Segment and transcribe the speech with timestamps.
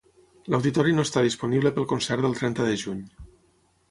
[0.53, 3.07] L'auditori no està disponible pel concert del trenta de juny.